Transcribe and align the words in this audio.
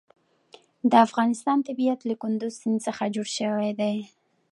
د 0.91 0.93
افغانستان 1.05 1.57
طبیعت 1.67 1.99
له 2.09 2.15
کندز 2.21 2.53
سیند 2.61 2.79
څخه 2.87 3.03
جوړ 3.15 3.27
شوی 3.37 3.69
دی. 3.79 3.95